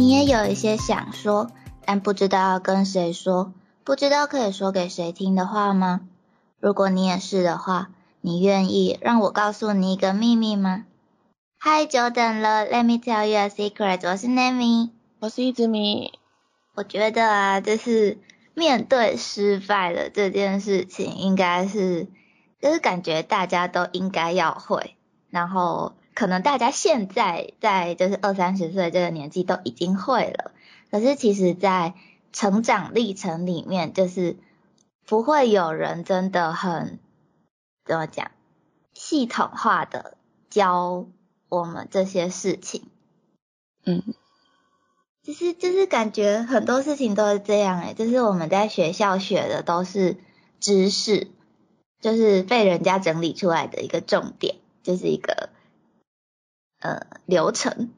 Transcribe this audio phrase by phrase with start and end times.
[0.00, 1.50] 你也有一些想说，
[1.84, 3.52] 但不知道要跟谁说，
[3.84, 6.00] 不知道可以说给谁听的话吗？
[6.58, 7.90] 如果你也是的话，
[8.22, 10.86] 你愿意让我告诉你一个秘密吗？
[11.58, 14.08] 嗨，久等了，Let me tell you a secret。
[14.08, 14.88] 我是 Nami，
[15.18, 16.18] 我是一只米。
[16.74, 18.16] 我觉得啊，就是
[18.54, 22.08] 面对失败的这件事情，应该是
[22.58, 24.96] 就是感觉大家都应该要会，
[25.28, 30.52] 然后可能大家现在在就是二三十岁这个年纪都已经会了，
[30.90, 31.94] 可是其实在
[32.32, 34.36] 成长历程里面，就是
[35.06, 36.98] 不会有人真的很
[37.84, 38.30] 怎么讲
[38.94, 40.16] 系统化的
[40.48, 41.06] 教。
[41.52, 42.84] 我们这些事情，
[43.84, 44.04] 嗯，
[45.24, 50.16] 就是就是感觉很多事情都是这样诶，就是我们在学校学的都是
[50.60, 51.26] 知识，
[52.00, 55.48] 就是被人家整理出来的一个重点，就是一个
[56.80, 57.90] 呃流程，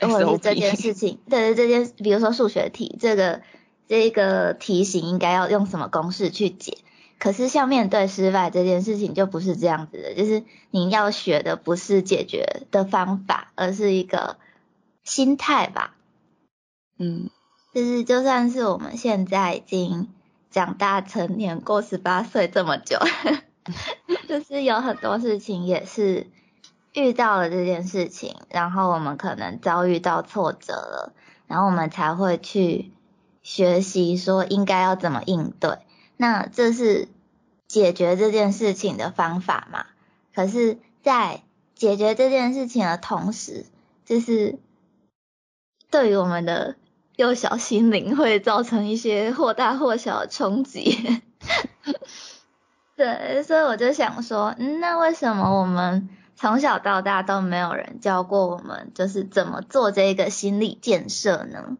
[0.00, 3.42] 或者是这件事情， 对对，这件，比如说数学题，这个
[3.88, 6.78] 这个题型应该要用什么公式去解。
[7.18, 14.36] 可是像面对失败这件事情就不是这样子的，就是你要学的不是解决的方法，而是一个
[15.02, 15.94] 心态吧。
[16.98, 17.30] 嗯，
[17.72, 20.08] 就是就算是我们现在已经
[20.50, 22.98] 长大成年过十八岁这么久，
[24.28, 26.26] 就是有很多事情也是
[26.96, 31.12] 遇到了这件事情，然后我们可能遭遇到挫折了，
[31.46, 32.90] 然后我们才会去
[33.42, 35.78] 学习说应该要怎么应对。
[36.16, 37.08] 那这是
[37.68, 39.84] 解决这件事情的方法嘛？
[40.34, 41.42] 可是，在
[41.74, 43.66] 解决这件事情的同时，
[44.06, 44.58] 就是
[45.90, 46.76] 对于我们的
[47.16, 51.22] 幼小心灵会造成一些或大或小的冲击。
[52.96, 61.76] 对，所以我就想说，嗯，那为什么我们从小到大都没有人教过我们，就是怎么做这个心理建设呢？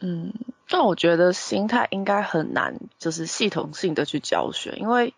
[0.00, 0.32] 嗯。
[0.66, 5.12] 但我觉得心态应该很难，就是系统性的去教学，因为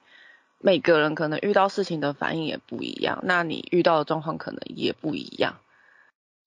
[0.58, 5.58] 每个人可能遇到事情的反应也不一样，那你遇到的状况可能也不一样，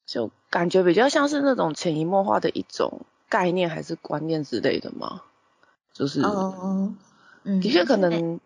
[0.06, 5.22] 就感觉比较像是那种潜移默化的一种概念还是观念之类的吗？
[5.94, 8.42] 就是，嗯，的确可能，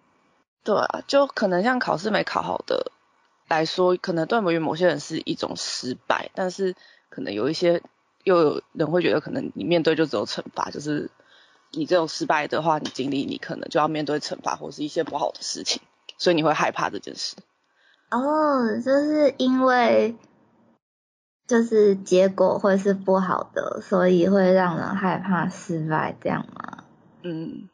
[0.64, 2.92] 对啊，就可能像考试没考好的
[3.54, 6.76] 来说，可能对于某些人是一种失败，但是
[7.10, 7.82] 可能有一些。
[8.26, 11.10] 又有人会觉得，可能你面对就只有惩罚，就是
[11.72, 15.82] 你这种失败的话，你经历你可能就要面对惩罚或是一些不好的事情，
[16.18, 17.36] 所以你会害怕这件事。
[18.12, 20.16] 哦，就是因为
[21.48, 26.86] 就是结果会是不好的，所以会让人害怕失败，这样吗？
[27.24, 27.68] 嗯，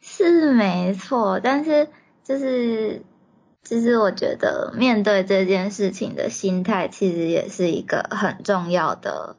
[0.00, 1.90] 是没错，但是
[2.24, 3.02] 就是
[3.68, 9.36] 其实我觉得面对这件事情的心态，其实也是一个很重要的。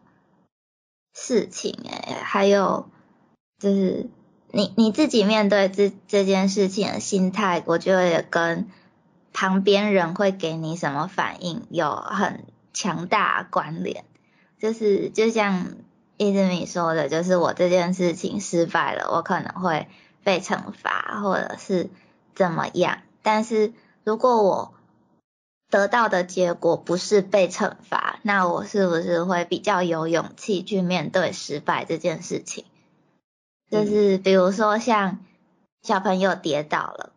[1.20, 2.92] 事情哎，还有
[3.58, 4.08] 就是
[4.52, 8.70] 你你自己面对这这件事情的心态，我觉得也跟
[9.34, 14.06] 旁边人会给你什么反应有很强大关联。
[14.60, 15.70] 就是就像
[16.18, 19.88] 伊兹米说的，就是我这件事情失败了，我可能会
[20.24, 21.90] 被惩罚或者是
[22.36, 23.00] 怎么样。
[23.24, 23.74] 但是
[24.08, 24.74] 如果我
[25.70, 32.64] 得到的结果不是被惩罚，那我是不是会比较有勇气去面对失败这件事情？
[33.70, 35.20] 就是比如说像
[35.82, 37.12] 小朋友跌倒了，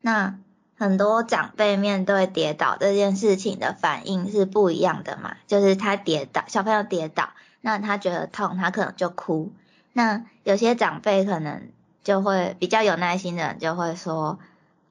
[0.00, 0.40] 那
[0.76, 5.36] 很多长辈面对跌倒这件事情的反应是不一样的嘛？
[5.46, 7.30] 就是他跌倒，小朋友跌倒，
[7.60, 9.52] 那他觉得痛，他可能就哭。
[9.92, 11.68] 那有些长辈可能
[12.02, 14.40] 就会比较有耐心的人就会说：“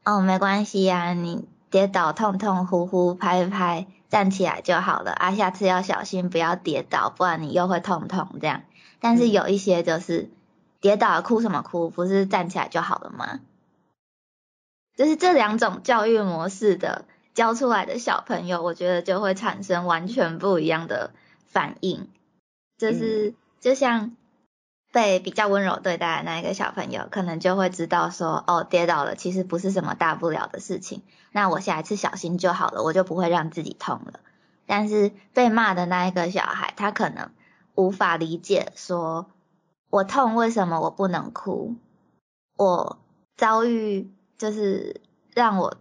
[0.03, 8.63] 哦，没关系呀，你。”跌倒痛痛呼呼拍拍站起来就好了啊，下次要小心不要跌倒，不然你又会痛痛这样。
[8.99, 10.29] 但是有一些就是
[10.81, 13.39] 跌倒哭什么哭，不是站起来就好了吗？
[14.97, 21.11] 就是这两种教育模式的教出来的小朋友，我觉得就会产生完全不一样的
[21.47, 22.09] 反应，
[22.77, 24.17] 就是就像。
[24.91, 31.01] 被比较温柔对待的那一个小朋友，可能就会知道说，哦，跌倒了其实不是什么大不了的事情，
[31.31, 34.19] 那我下一次小心就好了，我就不会让自己痛了。
[34.65, 37.29] 但是被骂的那一个小孩，他可能
[37.73, 39.27] 无法理解，说
[39.89, 41.75] 我痛为什么我不能哭？
[42.57, 42.99] 我
[43.37, 44.99] 遭遇就是
[45.33, 45.77] 让我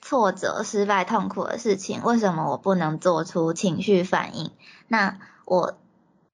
[0.00, 4.50] 挫折、失败、痛苦的事情，为什么我不能做出情绪反应？
[4.88, 5.78] 那我。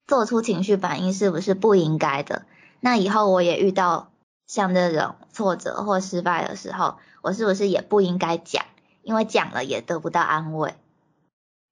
[0.08, 2.42] 做出情绪反应是不是不应该的？
[2.80, 4.10] 那以后我也遇到
[4.46, 8.64] 像这种挫折或失败的时候，我是不是也不应该讲？
[9.02, 10.74] 因为讲了也得不到安慰。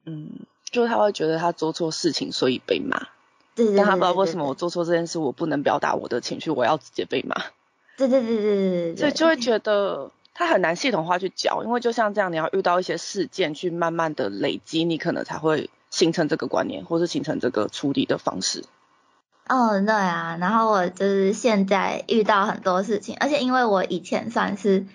[0.05, 0.31] 嗯，
[0.71, 3.09] 就是他会觉得他做错事情，所以被骂。
[3.55, 3.77] 对对。
[3.77, 7.35] 但他不知道为什么我做错这件事，我不能表达我的情绪，我要直接被骂。
[7.97, 8.97] 对对对对对对。
[8.97, 18.65] 所以就会觉得他很难系统化去教，因为就像这样，你要遇到一些事件去慢慢的累积，你可能才会形成这个观念，或是形成这个处理的方式。
[19.49, 24.87] 哦，对啊，然后我就是现在遇到很多事情，而且因为我以前算是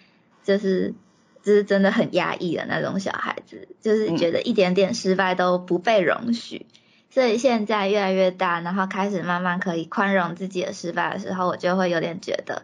[0.44, 0.94] 就是
[1.42, 6.66] 就是真的很压抑的那种小孩子，就是觉得一点点失败都不被容许，
[7.10, 12.64] 所以现在越来越大，然后开始慢慢可以宽容自己的失败的时候，我就会有点觉得，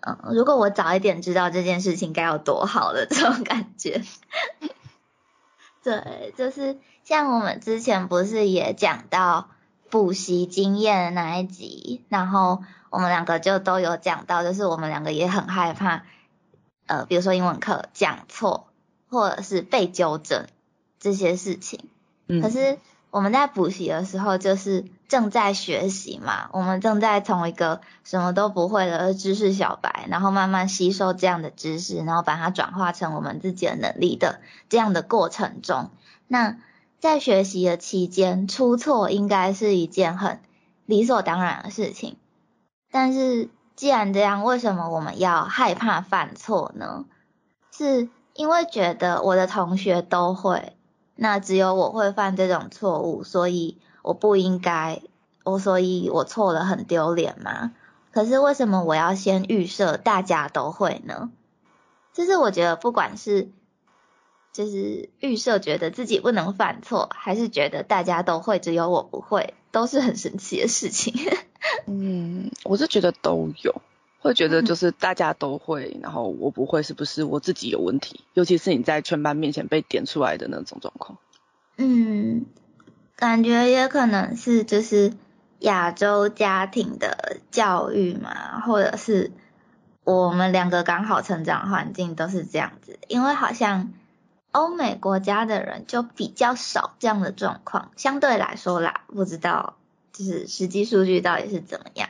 [0.00, 4.00] 嗯，如果我早一点知道这件事情该有多好的这种感觉。
[5.90, 9.48] 对，就是像我们之前不是也讲到。
[9.88, 16.02] 补习经验那一集，然后我们两个就都有讲到，就是我们两个也很害怕，
[16.86, 18.66] 呃，比如说英文课讲错
[19.08, 20.46] 或者是被纠正
[20.98, 21.88] 这些事情。
[22.26, 22.42] 嗯。
[22.42, 22.78] 可是
[23.10, 35.90] 我们在补习的时候，就是正在学习嘛，我们正在从一个什么都不会的知识小白，然后慢慢吸收这样的知识，然后把它转化成我们自己的能力的这样的过程中，
[36.28, 36.58] 那。
[36.98, 40.40] 在学习的期间，出错应该是一件很
[40.86, 42.16] 理所当然的事情。
[42.90, 47.04] 但是既然这样，为什么我们要害怕犯错呢？
[47.70, 50.74] 是因为觉得我的同学都会，
[51.14, 55.02] 那只有我会犯这种错误，所以我不应该，
[55.44, 57.72] 我所以我错了很丢脸吗？
[58.12, 61.30] 可是为什么我要先预设大家都会呢？
[62.14, 63.50] 就是我觉得不管是。
[64.52, 71.12] 就是预设觉得自己不能犯错，还是觉得大家都会，只有我不会，都是很神奇的事情。
[71.84, 73.82] 嗯，我是觉得都有，
[74.20, 78.24] 会觉得就 是大家都会，然后我不会，是不是我自己有问题？
[78.32, 81.18] 尤其是你在全班面前被点出来的那种状况。
[81.76, 82.46] 嗯，
[83.16, 85.12] 感觉也可能是就是
[85.58, 89.32] 亚洲家庭的教育嘛，或者是
[90.04, 93.92] 我们两个刚好成长环境都是这样子，因为好像。
[94.52, 99.76] 欧美国家的人就比较少这样的状况，相对来说啦，不知道
[100.14, 102.08] 就是实际数据到底是怎么样。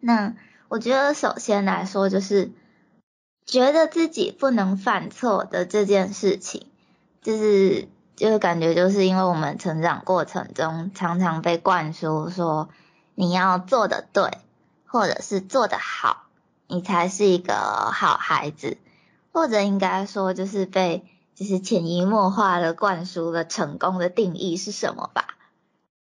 [0.00, 0.34] 那
[0.66, 2.50] 我觉得首先来说，就是
[3.44, 6.66] 觉得自己不能犯错的这件事情，
[7.22, 12.68] 就是就是感觉就是因为我们成长过程中常常被灌输说
[13.14, 14.38] 你要做的对，
[14.86, 16.24] 或者是做的好，
[16.66, 18.78] 你才是一个好孩子，
[19.32, 21.04] 或者应该说就是被。
[21.36, 25.36] 就是潜移默化的灌输了成功的定义是什么吧？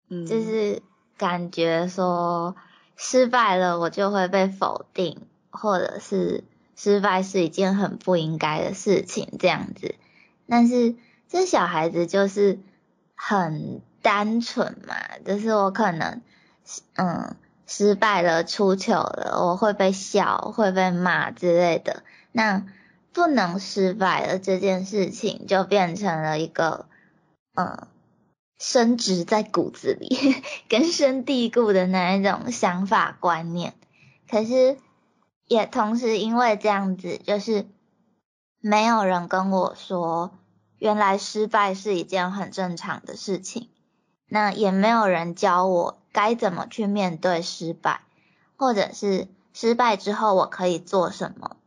[0.09, 0.81] 嗯，就是
[1.15, 2.55] 感觉说
[2.95, 6.43] 失败了我就会被否定，或者是
[6.75, 9.93] 失败是一件很不应该的事情这样子。
[10.47, 10.95] 但是
[11.31, 12.59] 这小孩子就是
[13.15, 14.95] 很单纯嘛，
[15.25, 16.21] 就是我可能
[16.95, 22.03] 嗯失败了出糗了，我会被笑会被骂之类的。
[22.33, 22.65] 那
[23.13, 26.87] 不能失败的这件事情，就变成了一个，
[27.55, 27.87] 嗯，
[28.59, 30.09] 深植在骨子里、
[30.67, 33.73] 根深蒂固的那一种想法观念。
[34.29, 34.77] 可是，
[35.47, 37.67] 也同时因为这样子，就是
[38.59, 40.31] 没有人跟我说，
[40.81, 43.69] 原来失败是一件很正常的事情。
[44.27, 48.01] 那也没有人教我该怎么去面对失败，
[48.57, 51.57] 或者是失败之后我可以做什么。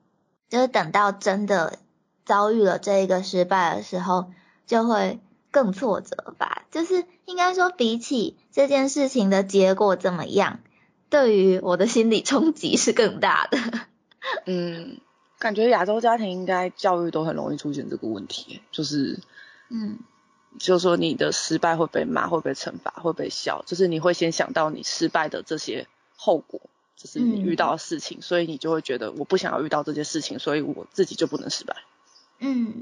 [0.49, 1.79] 就是等到真的
[2.25, 4.33] 遭遇了这一个失败的时候，
[4.67, 5.21] 就会
[5.53, 6.65] 更挫折吧。
[6.73, 10.59] 就是应该说，比起这件事情的结果怎么样，
[11.09, 13.59] 对于我的心理冲击是更大的。
[14.47, 14.99] 嗯，
[15.39, 19.21] 感觉亚洲家庭应该教育都很容易出现这个问题，就是，
[19.69, 19.99] 嗯，
[20.59, 25.87] 就是说你的失败会被骂，会被惩罚，会被笑，就是你会先想到你失败的这些
[26.17, 26.61] 后果。
[26.97, 31.77] 就是你遇到的事情，所以你就会觉得我不想要遇到这些事情，所以我自己就不能失败。
[32.39, 32.73] 嗯，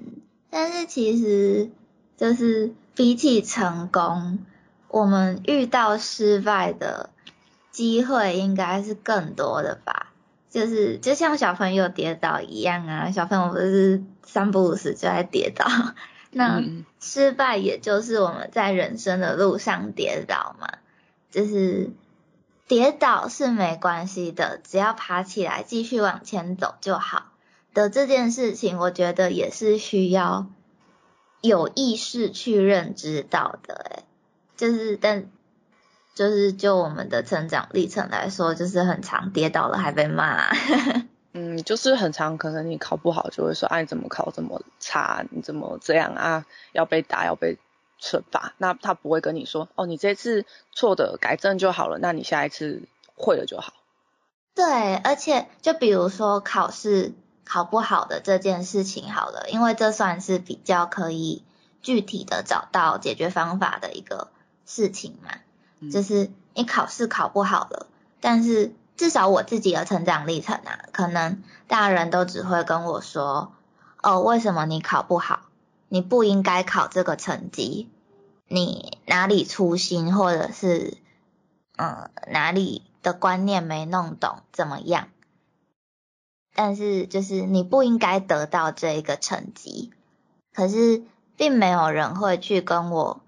[0.49, 1.71] 但是其实
[2.17, 4.39] 就是比起成功，
[4.89, 7.11] 我们遇到失败的
[7.73, 9.92] 机会应该是更多的吧？
[10.53, 15.67] 就是就像小朋友跌倒一样啊，小朋友不是三不五时就在跌倒，
[16.31, 16.63] 那
[17.01, 20.69] 失败也就是我们在人生的路上跌倒嘛，
[21.33, 21.91] 就是。
[22.69, 27.33] 跌倒是没关系的，只要爬起来继续往前走就好。
[27.75, 30.47] 的这件事情，我觉得也是需要
[31.43, 33.75] 有意识去认知到的。
[33.75, 34.05] 诶
[34.57, 35.27] 就是但
[36.15, 40.51] 就是就我们的成长历程来说，就是很常跌倒了还被骂。
[41.35, 45.25] 嗯，就是很常可能你考不好就会说，哎，你怎么考这么差？
[45.31, 46.45] 你怎么这样啊？
[46.73, 47.57] 要被打，要被
[47.99, 52.83] 惩罚，那他不会跟你说，哦，你这次错的改正就好了，那你下一次
[53.17, 53.73] 会了就好。
[54.55, 57.15] 对，而且就比如说考试
[57.47, 61.43] 考不好的这件事情好了，因为这算是比较可以
[61.81, 64.29] 具体的找到解决方法的一个
[64.67, 65.31] 事情嘛。
[65.91, 67.87] 就是你考试考不好了，
[68.21, 73.53] 但是至少我自己的成长历程啊，可能大人都只会跟我说，
[74.03, 75.41] 哦，为什么你考不好？
[75.89, 77.89] 你不应该考这个成绩，
[78.47, 80.99] 你哪里粗心，或者是
[81.77, 85.09] 嗯哪里的观念没弄懂，怎么样？
[86.55, 89.91] 但是就是你不应该得到这一个成绩，
[90.55, 91.03] 可是
[91.37, 93.21] 并没有人会去跟我。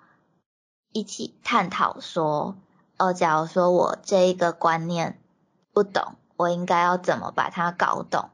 [0.95, 2.57] 一起探讨说，
[2.99, 5.21] 哦，假如说我这一个观念
[5.73, 8.31] 不懂，我应该要怎么把它搞懂，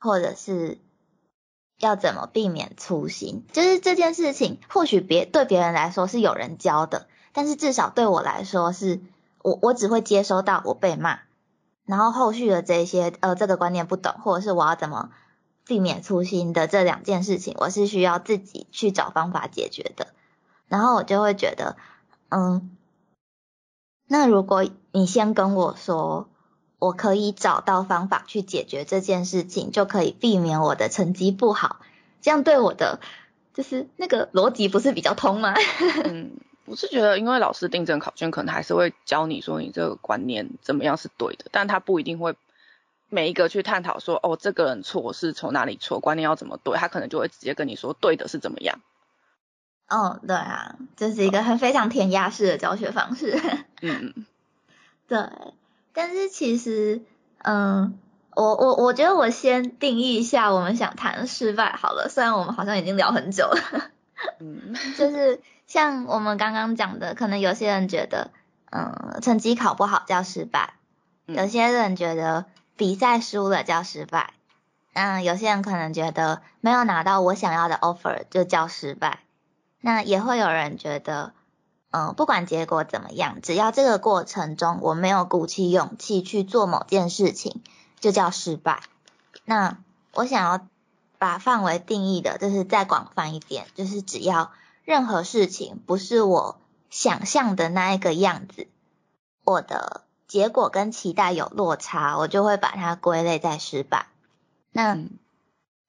[0.00, 0.78] 或者是
[1.78, 3.46] 要怎么避免粗心？
[3.52, 9.00] 就是这件事情，或许别对别人来说是有人教的，但是至少对我来说，是
[9.44, 11.20] 我我只会接收到我被骂，
[11.84, 15.12] 然后后续的这些呃这个观念不懂，或者是我要怎么
[15.64, 20.08] 避免粗心的这两件事情，我是需要自己去找方法解决的。
[20.68, 21.76] 然后我就会觉得，
[22.28, 22.76] 嗯，
[24.08, 26.28] 那如果你先跟我说，
[26.78, 31.80] 我可以找到方法去解决这件事情，就可以避免我的成绩不好，
[32.20, 33.00] 这样对我的
[33.54, 35.54] 就是那个逻辑不是比较通吗？
[36.04, 36.32] 嗯，
[36.66, 42.34] 我是觉得，因为老师订正考卷，可能还是会教你说你这个观念怎么样是对的，但他不一定会
[43.08, 48.80] 每一个去探讨说，哦，这个人错是从哪里错，观念要怎么对，他可能就会直接跟你说对的是怎么样。
[49.88, 53.40] 哦，对啊，这是一个很非常填鸭式的教学方式。
[53.82, 54.26] 嗯嗯，
[55.06, 55.18] 对，
[55.92, 57.02] 但是其实，
[57.38, 57.96] 嗯，
[58.34, 63.90] 我我我觉得我先定义一下我们想谈的失败好了，虽然我们好像已经聊很久了。
[64.40, 68.30] 嗯， 就是像我们刚刚讲的，可能有些人觉得，
[68.70, 70.74] 嗯，成绩考不好叫失败，
[71.26, 74.32] 有些人觉得比赛输了叫失败，
[74.94, 79.20] 嗯，有些人可能觉得没有拿到我想要的 offer 就叫失败。
[79.86, 81.32] 那也会有人觉得，
[81.92, 87.62] 嗯，不管结果怎么样，只要这个过程中我没有鼓起勇气去做某件事情，
[88.00, 88.82] 就叫失败。
[89.44, 89.78] 那
[90.12, 90.66] 我想要
[91.18, 94.50] 把范围定义的，就是再广泛一点，就是只要
[94.84, 96.58] 任何事情不是我
[96.90, 98.66] 想象的那一个样子，
[99.44, 104.08] 我的结果跟期待有落差，我就会把它归类在失败。
[104.72, 104.98] 那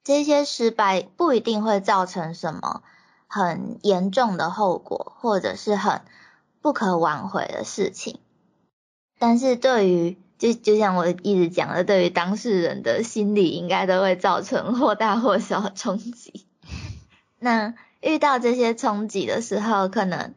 [0.03, 2.83] 这些失败不一定会造成什么。
[3.27, 6.01] 很严重的后果，或者是很
[6.61, 8.19] 不可挽回的事情，
[9.19, 16.45] 但是对于就就像我一直讲的，对于当事人的心理，应该都会造成或大或小的冲击。
[17.39, 20.33] 那遇到这些冲击的时候，可能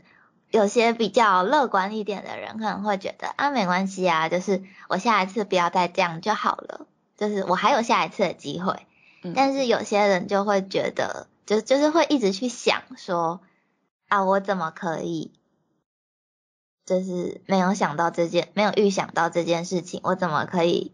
[0.51, 8.87] 有些比较乐观一点的人，可能会觉得啊，没关系啊，就是我下一次不要再这样就好了，就是我还有下一次的机会。
[9.35, 11.29] 但是有些人就会觉得。
[11.47, 13.41] 就就是会一直去想说
[14.09, 15.33] 啊，我怎么可以，
[16.87, 20.93] 就是没有想到这件，没有预想到这件事情，我怎么可以，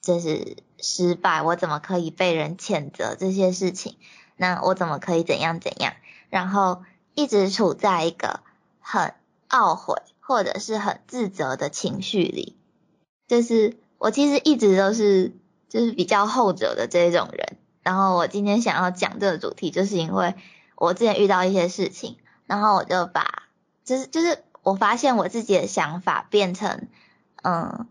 [0.00, 3.96] 就是失败，我怎么可以被人谴责这些事情？
[4.36, 5.94] 那我怎么可以怎样怎样？
[6.30, 6.82] 然后
[7.14, 8.40] 一直处在一个
[8.80, 9.14] 很
[9.48, 12.56] 懊悔或者是很自责的情绪里，
[13.28, 15.36] 就是我其实一直都是
[15.68, 17.58] 就是比较后者的这种人。
[17.82, 20.34] 然后我今天想要讲这个主题，就是因为
[20.76, 23.42] 我之前遇到一些事情，然后我就把，
[23.84, 26.88] 就是就是我发现我自己的想法变成，
[27.42, 27.88] 嗯，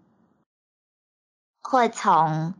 [1.61, 2.53] 会从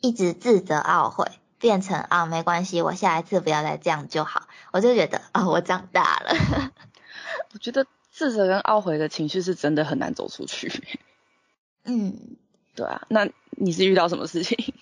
[0.00, 1.26] 一直自责懊悔
[1.58, 6.34] 变成啊没关系，我下一次不要再这样就好，我就觉得啊我长大了。
[7.54, 11.00] 我觉得自责跟懊悔的情绪是真的很难走出去。
[11.84, 12.36] 嗯，
[12.74, 14.74] 对啊，那你是遇到什么事情？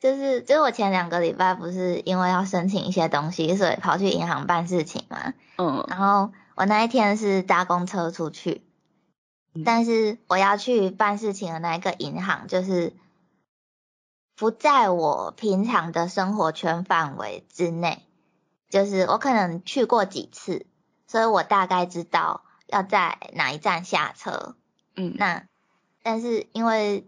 [0.00, 5.34] 就是，就是我前两个礼拜不是因为要申请一些东西，所以跑去银行办事情嘛。
[5.58, 5.84] 嗯。
[5.88, 8.64] 然后我那一天是搭公车出去，
[9.62, 12.94] 但是我要去办事情的那一个银行，就是
[14.36, 18.02] 不在我平常的生活圈范围之内。
[18.70, 20.64] 就是我可能去过几次，
[21.06, 24.56] 所以我大概知道要在哪一站下车。
[24.96, 25.14] 嗯。
[25.18, 25.44] 那，
[26.02, 27.06] 但是因为。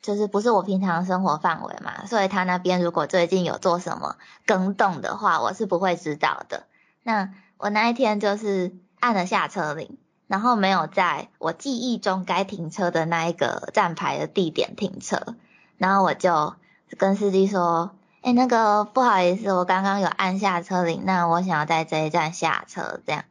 [0.00, 6.66] 就是不是我平常生活范围嘛，所以他那边如果最近有做什么更动的话，我是不会知道的。
[7.02, 15.34] 那我那一天就是按了下车铃，然后没有在我记忆中该停车的那一个站牌的地点停车，
[15.76, 16.54] 然后我就
[16.96, 17.90] 跟司机说
[18.22, 23.24] ：“哎，那个不好意思，我刚刚有按下车铃，那我想要在这一站下车，这样。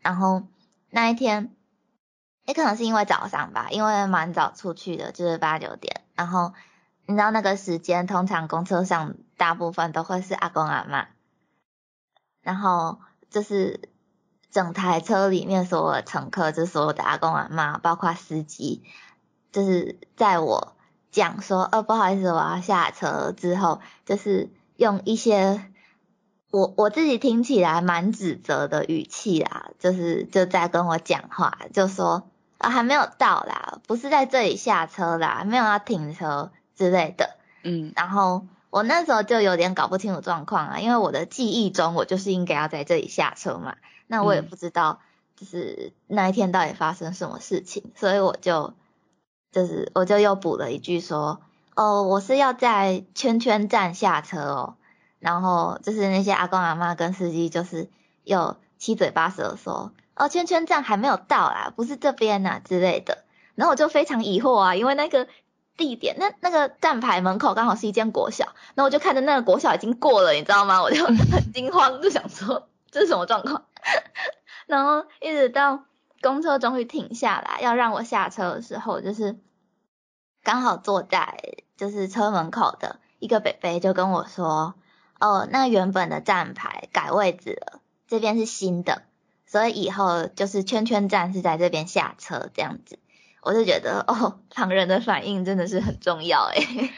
[0.00, 0.42] 然后
[0.88, 1.50] 那一天，
[2.46, 6.02] 也可能是因为早上吧，因为蛮早出去的，就是八九点。
[6.16, 6.54] 然后
[7.06, 11.06] 你知道那个时间，通常公车上大部分都会是阿公阿妈，
[12.42, 12.98] 然后
[13.30, 13.88] 就是
[14.50, 18.82] 整台车里面所有的乘客，就是所有的阿公阿妈，包括司机，
[19.52, 20.76] 就是在我
[21.10, 25.70] 讲说，呃，不好意思，我要下车之后，就是用一些。
[26.52, 37.36] 我我自己听起来蛮指责的语气啦，就是就在跟我讲话，就说啊还没有到啦，不是在这里下车啦，没有要停车之类的。
[37.62, 45.00] 嗯，然后我那时候就有点搞不清楚状况啊，因为我的记忆中我就是应该要在这里下车嘛，那我也不知道
[45.36, 48.74] 就是那一天到底发生什么事情，所以我就
[49.52, 51.40] 就是我就又补了一句说，
[51.74, 54.74] 哦，我是要在圈圈站下车哦。
[55.18, 57.88] 然后就是那些阿公阿妈跟司机，就是
[58.22, 63.24] 又七嘴八舌说，哦，圈圈站还没有到啦，不是这边呐之类的。
[63.54, 65.28] 然后我就非常疑惑啊，因为那个
[65.76, 70.82] 地点，那那个站牌门口刚好是一间国小，那我就看着那个国小已经过了，你知道吗？
[70.82, 71.16] 我就很
[71.52, 73.64] 惊慌，就想说 这是什么状况？
[74.66, 75.84] 然后一直到
[76.22, 79.38] 公车终于停下来要让我下车的时候，就是
[80.42, 81.38] 刚好坐在
[81.76, 84.74] 就是车门口的一个北北就跟我说。
[85.18, 89.00] 哦，那原本的站牌改位置了，这边是新的，
[89.46, 92.98] 所以以后就是圈圈站是在这边下车这样子。
[93.42, 96.90] 我就觉得哦，旁人的反应真的是很重要诶。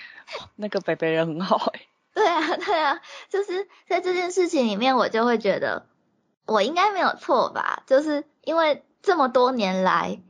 [0.57, 1.89] 那个北北人很好诶。
[2.15, 5.87] 对啊，对啊，就是在这件事情里面，我就会觉得
[6.47, 7.83] 我应该没有错吧？
[7.87, 10.21] 就是因为这么多年来，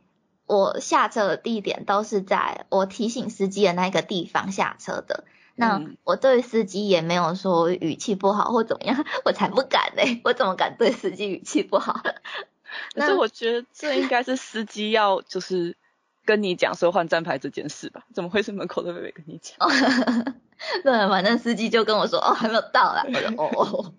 [0.45, 5.25] 我下车的地点都是在我提醒司机的那个地方下车的。
[5.61, 10.21] 那我对司机也没有说语气不好或怎么样， 我才不敢嘞！
[10.25, 12.01] 我怎么敢对司机语气不好？
[12.95, 15.77] 可是我觉得这应该是司机要就是
[16.25, 18.05] 跟你讲说换站牌这件事吧？
[18.15, 19.57] 怎么会是门口的妹妹跟你讲？
[20.85, 23.95] 对，反正司机就跟我说哦还没有到啦，我就哦，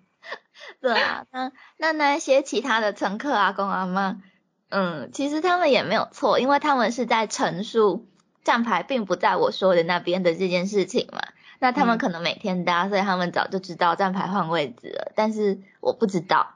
[0.80, 4.22] 对啊，那那那些其他的乘客阿公阿妈，
[4.70, 8.08] 嗯，其实他们也没有错，因为他们是在陈述
[8.44, 11.20] 站牌并不在我说的那边的这件事情嘛。
[11.62, 16.54] 那他们可能每天搭，所以他们早就知道站牌换位置了，但是我不知道。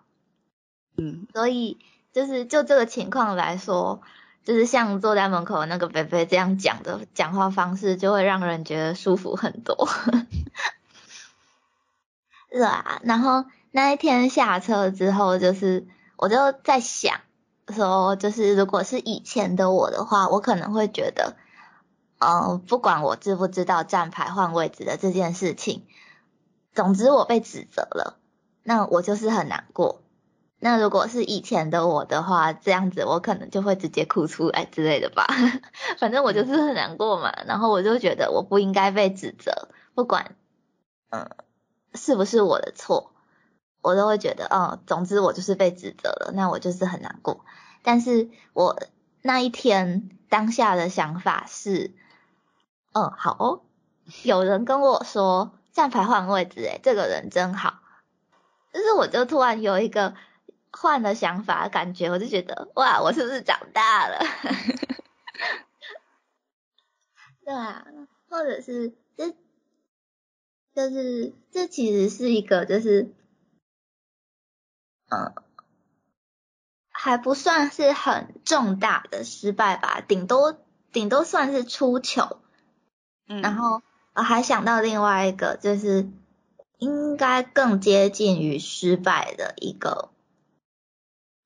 [0.96, 1.78] 嗯，所以
[2.14, 4.00] 就是就这个情况来说，
[4.44, 9.86] 就是像坐在门口那个菲菲这样讲的讲话方式，就会让人觉得舒服很多。
[12.50, 15.86] 是啊，然后那一天下车之后，就是
[16.16, 17.20] 我就在想
[17.68, 21.36] 说，就是如果是以前的我的话，我可能会觉得。
[22.18, 25.86] 嗯，不管我知不知道站牌换位置的这件事情，
[26.72, 28.18] 总之我被指责了，
[28.62, 30.00] 那我就是很难过。
[30.58, 35.26] 那如果是以前的我的话，这样子我可能就会直接哭出来之类的吧。
[35.98, 40.36] 反正我就是很难过嘛，然后我就觉得我不应该被指责，不管
[41.10, 41.28] 嗯
[41.94, 43.12] 是不是我的错，
[43.82, 47.44] 我都会觉得嗯，总之我就是被指责了，那我就是很难过。
[47.82, 48.80] 但是我
[49.20, 51.92] 那一天当下的想法是。
[52.94, 53.60] 嗯，好哦。
[54.22, 57.80] 有人跟我说站牌换位置，诶这个人真好。
[58.72, 60.14] 就是我就突然有一个
[60.72, 64.18] 换了想法感觉，我就觉得哇，我是不是长大了？
[67.44, 67.84] 对啊，
[68.28, 69.32] 或者是这，
[70.74, 73.12] 就是这其实是一个就是，
[75.10, 75.34] 嗯，
[76.90, 80.56] 还不算是很重大的失败吧，顶多
[80.92, 82.40] 顶多算是出糗。
[83.26, 83.82] 然后
[84.14, 86.08] 我还想到另外一个，就是
[86.78, 90.10] 应该更接近于失败的一个，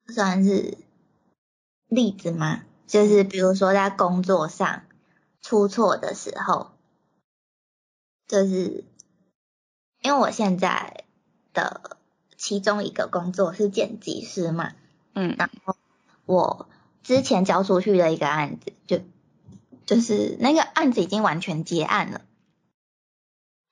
[0.07, 0.77] 算是
[1.87, 2.63] 例子吗？
[2.85, 4.83] 就是比如说在工作上
[5.41, 6.71] 出错的时候，
[8.27, 8.83] 就是
[10.01, 11.05] 因为我现在
[11.53, 11.97] 的
[12.35, 14.73] 其中一个工作是剪辑师嘛，
[15.13, 15.75] 嗯，然后
[16.25, 16.67] 我
[17.03, 19.01] 之前交出去的一个案子就。
[19.89, 22.21] 就是那个案子已经完全结案了，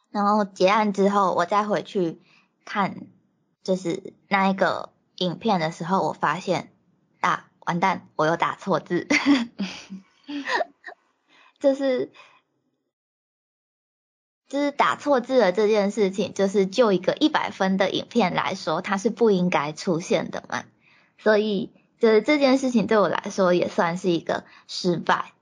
[0.09, 2.19] 然后结案之后，我再回去
[2.65, 3.05] 看，
[3.61, 6.73] 就是那一个影片的时候，我发现
[7.19, 9.07] 啊，完蛋，我又打错字，
[11.61, 12.11] 就是
[14.47, 20.63] 就是打错字的这件事情，就是就一个一百分的影片来说，它是不应该出现的嘛，
[21.19, 25.33] 所以就是这件事情对我来说也算是一个失败。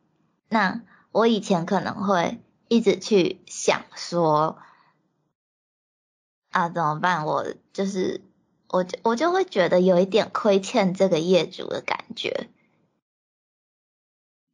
[0.56, 2.40] 那我以前可能会
[2.70, 4.58] 一直去想说，
[6.50, 7.26] 啊，怎么办？
[7.26, 8.22] 我就是
[8.70, 12.50] 我就我就会觉得有一点亏欠这个业主的感觉，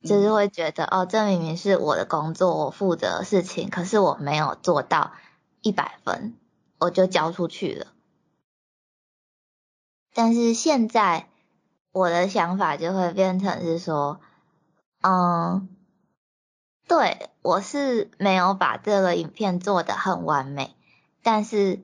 [0.01, 5.11] 就是会觉得哦，这明明是我的工作，我负责的事情，可是我没有做到
[5.61, 6.35] 一百分，
[6.79, 7.93] 我就交出去了。
[10.15, 11.29] 但是现在
[11.91, 14.19] 我的想法就会变成是说，
[15.03, 15.69] 嗯，
[16.91, 20.75] 对我是没有把这个影片做的很完美，
[21.23, 21.79] 但是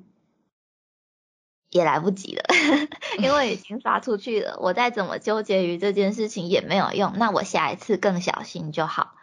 [1.69, 2.43] 也来不及了，
[3.23, 4.59] 因为已经发出去了。
[4.59, 9.15] 我再怎么纠结于这件事情也没有用，那我下一次更小心就好。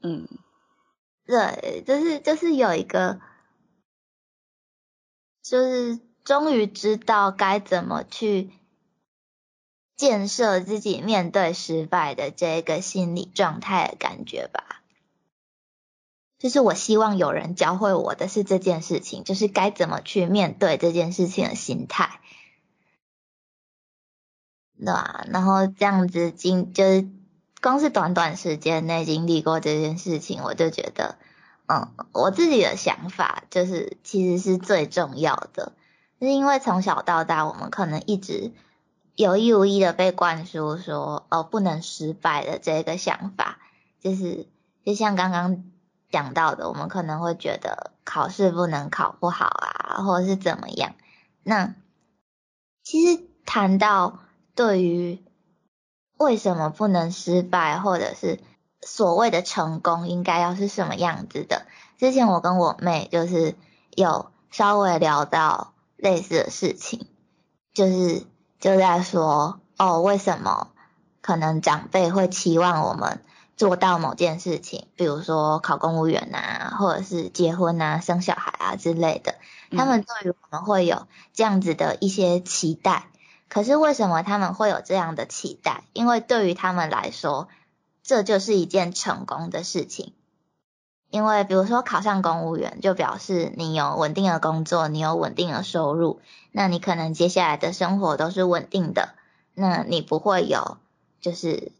[0.00, 0.28] 嗯，
[1.26, 3.20] 对，就是就是有一个，
[5.42, 8.52] 就是终于知道该怎么去
[9.96, 14.76] 建设自己面对失败的这个心理状态的感觉吧。
[16.40, 22.18] 就是我希望有人教会我的是这件事情，就是该怎么去面对这件事情的心态，
[24.78, 25.26] 对吧？
[25.28, 27.06] 然后这样子经就是
[27.60, 31.18] 光是短短时间内经历过这件事情，我就觉得，
[31.66, 35.74] 嗯，我自己的想法就是其实是最重要的，
[36.20, 38.50] 是因为从小到大我们可能一直
[39.14, 43.58] 有意无意的被灌输说，哦，不能失败的这个想法，
[44.00, 44.46] 就是
[44.86, 45.64] 就像刚刚。
[46.10, 50.94] 讲到的，我们可能会觉得考试不能考不好啊，或者是怎么样。
[51.42, 51.74] 那
[52.82, 54.18] 其实谈到
[54.54, 55.22] 对于
[56.18, 58.40] 为什么不能失败，或者是
[58.82, 61.66] 所谓的成功应该要是什么样子的，
[61.98, 63.54] 之前我跟我妹就是
[63.94, 67.06] 有稍微聊到类似的事情，
[67.72, 68.26] 就是
[68.58, 70.68] 就在说哦，为什么
[71.20, 73.22] 可能长辈会期望我们。
[73.60, 79.34] 做到某件事情，比如说考公务员啊，或者是结婚啊、生小孩啊之类的，
[79.76, 83.10] 他们对于我们会有这样子的一些期待。
[83.50, 85.84] 可是为什么他们会有这样的期待？
[85.92, 87.48] 因为对于他们来说，
[88.02, 90.14] 这就是一件成功的事情。
[91.10, 99.10] 因为比如说考上公务员，就表示你有稳定的工作，你有稳定的收入，那你可能接下来的生活都是稳定的，
[99.52, 100.78] 那你不会有
[101.20, 101.72] 就是。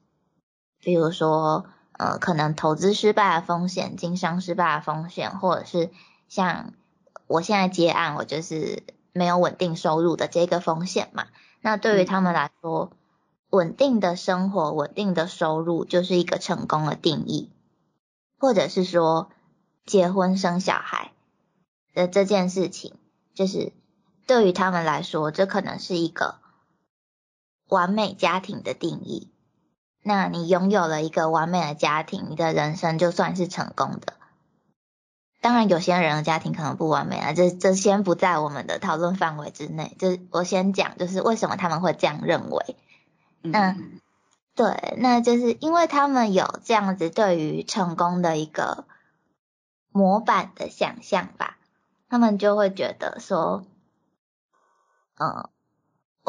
[0.80, 5.90] 比如说，呃，可能投资失败的风险、经商失败的风险，或者是
[6.28, 6.72] 像
[7.26, 11.26] 我现在接案，我就是没有稳定收入的这个风险嘛。
[11.60, 12.92] 那对于他们来说，
[13.50, 17.50] 稳定的生活、稳定的收入就是一个成功的定义，
[18.38, 19.30] 或者是说
[19.84, 21.12] 结婚生小孩
[21.92, 22.94] 的这件事情，
[23.34, 23.72] 就是
[24.26, 26.36] 对于他们来说，这可能是一个
[27.68, 29.29] 完美家庭的定义。
[30.12, 34.14] 那你拥有了一个完美的家庭，你的人生就算是成功的。
[35.40, 39.94] 当然，有些人的家庭可能不完美啊，这这先不在我们的讨论范围之内。
[40.00, 42.76] 就是我先讲，就是为什么他们会这样认为。
[43.40, 43.76] 那
[44.56, 48.86] 对，那就是因为他们有这样子对于成功的一个
[49.92, 51.56] 模板的想象吧，
[52.08, 53.64] 他们就会觉得说，
[55.20, 55.48] 嗯。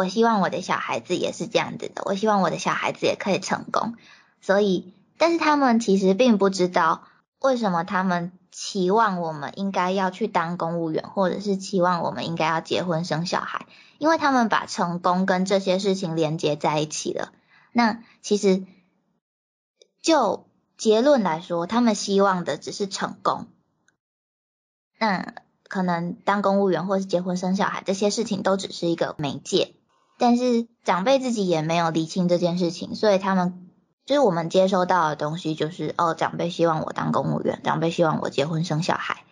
[0.01, 3.97] 我希望我的小孩子也是这样子的，我希望我的小孩子也可以成功。
[4.41, 7.03] 所以，但是他们其实并不知道
[7.39, 13.67] 为什么他们期望我们应该要去当公务员，或者是期望我们应该要结婚生小孩，
[13.99, 17.31] 因为他们把成功跟这些事情连接在一起了。
[17.71, 18.63] 那其实
[20.01, 23.45] 就结论来说，他们希望的只是成功。
[24.97, 25.35] 那
[25.67, 29.75] 可能当公务员或是结婚生小孩这些事情都只是一个媒介。
[30.21, 33.71] 但是长辈自己也没有理清这件事情，所以他们
[34.05, 39.23] 就是我们接收到的东西就是哦，长辈希望我当公务员，长辈希望我结婚生小孩。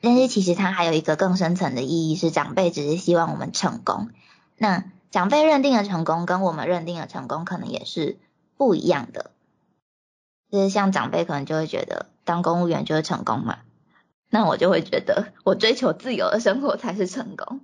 [0.00, 4.08] 但是其实它还有一个更深层的意义，是长辈只是希望我们成功。
[4.56, 8.18] 那长辈认定的成功跟我们认定的成功可能也是
[8.56, 9.30] 不一样的。
[10.50, 13.58] 就是像长辈可能就会觉得当公务员就是成功嘛，
[14.28, 17.60] 那我就会觉得我追求自由的生活才是成功。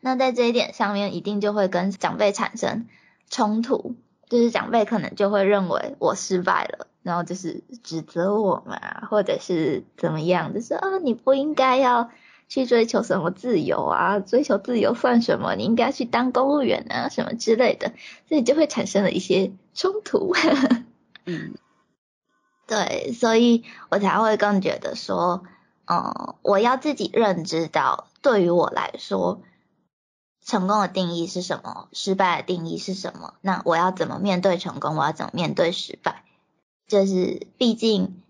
[0.00, 2.86] 那在这一点上面，一定就会跟长辈产生
[3.28, 3.96] 冲突，
[4.28, 12.10] 就是长辈可能就会认为我失败了，然后就是指责我嘛，或者是怎么样，就是啊你不应该要
[12.48, 15.56] 去追求什么自由啊，追求自由算什么？
[15.56, 17.92] 你应该去当公务员啊，什么之类的，
[18.28, 20.32] 所以就会产生了一些冲突。
[21.26, 21.54] 嗯，
[22.68, 25.42] 对，所以我才会更觉得说，
[25.86, 29.42] 嗯，我要自己认知到，对于我来说。
[30.48, 31.88] 成功的定义是什么？
[31.92, 33.34] 失败的定义是什么？
[33.42, 34.96] 那我要怎么面对成功？
[34.96, 36.24] 我要怎么面对失败？
[36.86, 38.22] 就是毕竟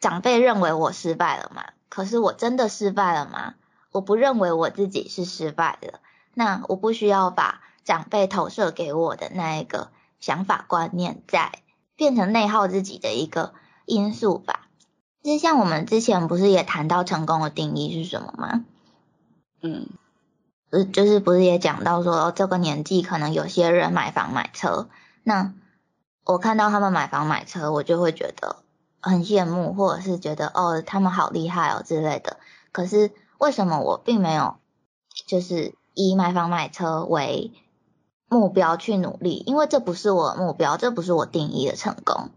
[0.00, 3.56] 长辈认为我失败了嘛，可是我真的失败了吗？
[3.92, 6.00] 我不认为我自己是失败的，
[6.32, 11.60] 那我不需要把长辈投射给我的那一个想法观念，在
[11.94, 13.52] 变成内耗自己的一个
[13.84, 14.66] 因素吧。
[15.22, 18.64] 就像我们之前不是也谈到成功的定义是什么吗？
[19.60, 19.88] 嗯，
[20.82, 24.88] 就是不是也讲到说这个年纪可能有些人买房买车，
[25.22, 25.52] 那
[26.24, 28.56] 我看到他们买房买车，我就会觉得
[29.00, 32.38] 很羡慕，或者是觉得哦他们好厉害哦之类的。
[32.72, 34.56] 可是为什么我并没有
[35.26, 37.52] 就是以买房买车为
[38.28, 39.44] 目标去努力？
[39.46, 42.30] 因为这不是我目标，这不是我定义的成功。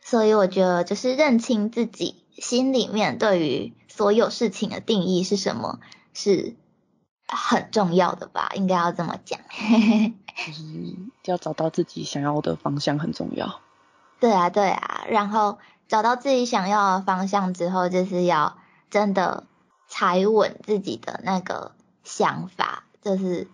[0.00, 5.80] 所以我觉得就是认清自己心里面对于所有事情的定义是什么
[6.14, 6.54] 是
[7.28, 9.40] 很重要的吧，应该要这么讲。
[10.36, 10.62] 就是
[11.24, 13.60] 要找到自己想要的方向很重要。
[14.20, 15.58] 对啊，对啊，然后
[15.88, 18.58] 找到自己想要的方向之后，就是要
[18.90, 19.44] 真的
[19.88, 21.72] 踩稳自己的那个
[22.04, 23.48] 想法，就是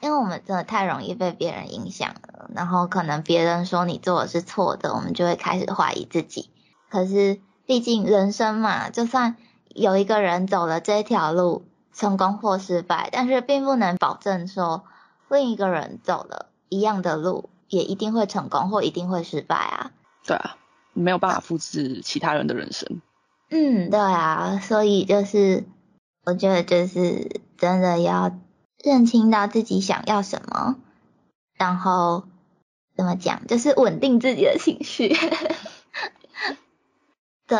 [0.00, 6.50] 因为我们真的太容易被别人影响了，然后可能别人说你做的是错的，我们就会开始怀疑自己。
[6.90, 9.36] 可是毕竟人生嘛，就算
[9.68, 14.84] 有一个人走了这条路，成功或失败，但是并不能保证说
[15.30, 19.92] 另一个人走了一样的路，也一定会成功或一定会失败啊。
[20.26, 20.56] 对啊，
[20.92, 23.00] 你没有办法复制其他人的人生。
[23.50, 25.64] 嗯，对啊，所以就是
[26.24, 28.36] 我觉得就是真的要
[28.82, 30.76] 认清到自己想要什么，
[31.56, 32.24] 然后
[32.96, 35.16] 怎么讲，就是稳定自己的情绪。
[37.46, 37.58] 对，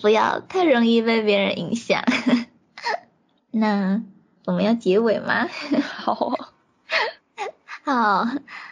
[0.00, 2.04] 不要太容易被别人影响。
[3.54, 4.02] 那
[4.44, 5.48] 我们要结尾吗？
[5.82, 6.32] 好，
[7.84, 8.26] 好，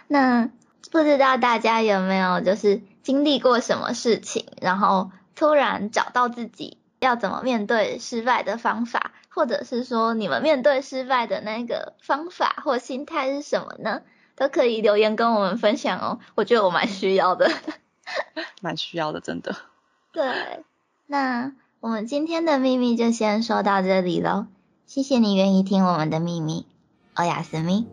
[0.09, 0.51] 那
[0.91, 14.03] 不知道大家有没有就是经历过什么事情，然后突然找到自己要怎么面对失败的方法，或者是说你们面对失败的那个方法或心态是什么呢？
[14.35, 17.51] 都可以留言跟我们分享哦，我觉得我蛮需要的。
[18.61, 19.55] 蛮需要的，真的。
[20.11, 20.65] 对，
[21.07, 24.47] 那我们今天的秘密就先说到这里喽，
[24.87, 26.67] 谢谢你愿意听我们的秘密，
[27.15, 27.87] 欧雅思密。